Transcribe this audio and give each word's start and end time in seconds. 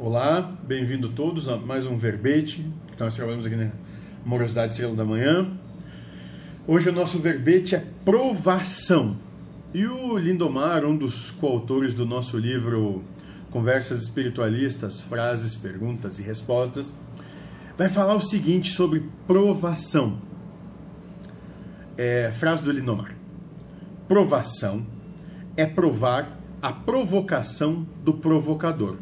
Olá, 0.00 0.56
bem-vindo 0.62 1.08
todos 1.08 1.48
a 1.48 1.56
mais 1.56 1.84
um 1.84 1.96
verbete 1.96 2.64
que 2.94 3.00
nós 3.00 3.14
trabalhamos 3.14 3.44
aqui 3.46 3.56
na 3.56 3.72
Morosidade 4.24 4.70
Estrela 4.70 4.94
da 4.94 5.04
Manhã. 5.04 5.58
Hoje 6.68 6.88
o 6.88 6.92
nosso 6.92 7.18
verbete 7.18 7.74
é 7.74 7.84
provação. 8.04 9.16
E 9.74 9.84
o 9.86 10.16
Lindomar, 10.16 10.84
um 10.84 10.96
dos 10.96 11.32
coautores 11.32 11.96
do 11.96 12.06
nosso 12.06 12.38
livro 12.38 13.02
Conversas 13.50 14.04
Espiritualistas, 14.04 15.00
Frases, 15.00 15.56
Perguntas 15.56 16.20
e 16.20 16.22
Respostas, 16.22 16.94
vai 17.76 17.88
falar 17.88 18.14
o 18.14 18.20
seguinte 18.20 18.70
sobre 18.70 19.02
provação. 19.26 20.18
É, 21.96 22.30
frase 22.38 22.62
do 22.62 22.70
Lindomar: 22.70 23.16
Provação 24.06 24.86
é 25.56 25.66
provar 25.66 26.38
a 26.62 26.72
provocação 26.72 27.84
do 28.04 28.14
provocador 28.14 28.98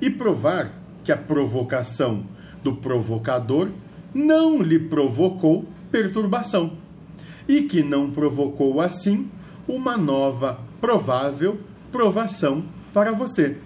e 0.00 0.10
provar 0.10 0.72
que 1.04 1.12
a 1.12 1.16
provocação 1.16 2.24
do 2.62 2.74
provocador 2.74 3.70
não 4.14 4.60
lhe 4.60 4.78
provocou 4.78 5.66
perturbação 5.90 6.78
e 7.48 7.62
que 7.62 7.82
não 7.82 8.10
provocou 8.10 8.80
assim 8.80 9.28
uma 9.68 9.96
nova 9.96 10.60
provável 10.80 11.60
provação 11.92 12.64
para 12.92 13.12
você. 13.12 13.56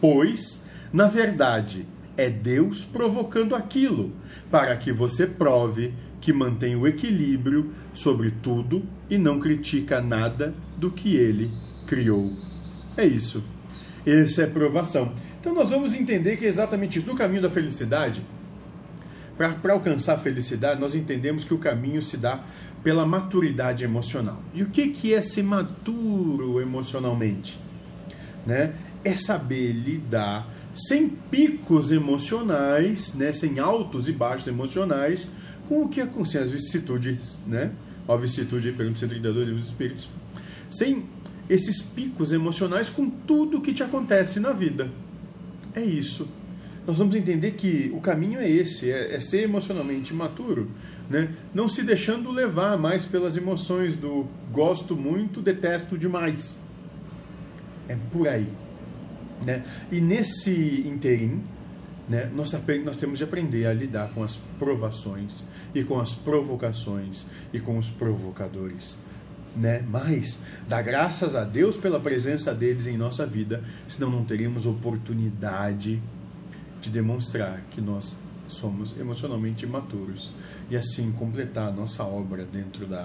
Pois, 0.00 0.62
na 0.92 1.06
verdade, 1.06 1.86
é 2.16 2.30
Deus 2.30 2.84
provocando 2.84 3.54
aquilo 3.54 4.12
para 4.50 4.76
que 4.76 4.92
você 4.92 5.26
prove 5.26 5.92
que 6.20 6.32
mantém 6.32 6.76
o 6.76 6.86
equilíbrio 6.86 7.72
sobre 7.92 8.30
tudo 8.42 8.82
e 9.10 9.18
não 9.18 9.38
critica 9.38 10.00
nada 10.00 10.54
do 10.76 10.90
que 10.90 11.16
ele 11.16 11.50
criou. 11.86 12.32
É 12.96 13.04
isso. 13.04 13.42
Essa 14.06 14.42
é 14.42 14.46
provação. 14.46 15.12
Então 15.44 15.52
nós 15.52 15.68
vamos 15.68 15.92
entender 15.94 16.38
que 16.38 16.46
é 16.46 16.48
exatamente 16.48 16.98
isso. 16.98 17.06
No 17.06 17.14
caminho 17.14 17.42
da 17.42 17.50
felicidade, 17.50 18.22
para 19.36 19.74
alcançar 19.74 20.14
a 20.14 20.18
felicidade, 20.18 20.80
nós 20.80 20.94
entendemos 20.94 21.44
que 21.44 21.52
o 21.52 21.58
caminho 21.58 22.00
se 22.00 22.16
dá 22.16 22.42
pela 22.82 23.04
maturidade 23.04 23.84
emocional. 23.84 24.40
E 24.54 24.62
o 24.62 24.70
que, 24.70 24.88
que 24.88 25.12
é 25.12 25.20
ser 25.20 25.42
maduro 25.42 26.62
emocionalmente? 26.62 27.60
Né? 28.46 28.72
É 29.04 29.14
saber 29.14 29.72
lidar 29.72 30.48
sem 30.74 31.10
picos 31.10 31.92
emocionais, 31.92 33.12
né? 33.12 33.30
sem 33.30 33.58
altos 33.58 34.08
e 34.08 34.12
baixos 34.12 34.48
emocionais, 34.48 35.28
com 35.68 35.82
o 35.82 35.90
que 35.90 36.00
acontece, 36.00 36.38
as 36.38 36.50
vicissitudes, 36.50 37.42
né? 37.46 37.70
Ó, 38.08 38.16
vicissitude, 38.16 38.72
pergunta 38.72 38.98
132 38.98 39.48
dos 39.48 39.66
Espíritos. 39.66 40.08
Sem 40.70 41.04
esses 41.50 41.82
picos 41.82 42.32
emocionais 42.32 42.88
com 42.88 43.10
tudo 43.10 43.60
que 43.60 43.74
te 43.74 43.82
acontece 43.82 44.40
na 44.40 44.50
vida. 44.50 44.88
É 45.74 45.82
isso. 45.82 46.28
Nós 46.86 46.98
vamos 46.98 47.16
entender 47.16 47.52
que 47.52 47.90
o 47.94 48.00
caminho 48.00 48.38
é 48.38 48.48
esse, 48.48 48.92
é, 48.92 49.14
é 49.14 49.20
ser 49.20 49.42
emocionalmente 49.42 50.12
maturo, 50.12 50.70
né? 51.08 51.34
não 51.54 51.68
se 51.68 51.82
deixando 51.82 52.30
levar 52.30 52.78
mais 52.78 53.06
pelas 53.06 53.36
emoções 53.36 53.96
do 53.96 54.26
gosto 54.52 54.94
muito, 54.94 55.40
detesto 55.40 55.96
demais. 55.96 56.58
É 57.88 57.96
por 58.12 58.28
aí. 58.28 58.46
Né? 59.44 59.64
E 59.90 60.00
nesse 60.00 60.86
interim, 60.86 61.42
né, 62.08 62.30
nós, 62.34 62.52
nós 62.84 62.96
temos 62.98 63.18
de 63.18 63.24
aprender 63.24 63.66
a 63.66 63.72
lidar 63.72 64.10
com 64.10 64.22
as 64.22 64.36
provações 64.58 65.42
e 65.74 65.82
com 65.82 65.98
as 65.98 66.12
provocações 66.12 67.26
e 67.52 67.58
com 67.58 67.78
os 67.78 67.88
provocadores 67.88 68.98
né? 69.56 69.84
Mas 69.88 70.40
dá 70.68 70.80
graças 70.82 71.34
a 71.34 71.44
Deus 71.44 71.76
pela 71.76 72.00
presença 72.00 72.54
deles 72.54 72.86
em 72.86 72.96
nossa 72.96 73.26
vida, 73.26 73.62
senão 73.86 74.10
não 74.10 74.24
teríamos 74.24 74.66
oportunidade 74.66 76.02
de 76.80 76.90
demonstrar 76.90 77.62
que 77.70 77.80
nós 77.80 78.16
somos 78.46 78.98
emocionalmente 78.98 79.66
maturos 79.66 80.30
e 80.70 80.76
assim 80.76 81.10
completar 81.12 81.72
nossa 81.72 82.04
obra 82.04 82.44
dentro 82.44 82.86
da 82.86 83.02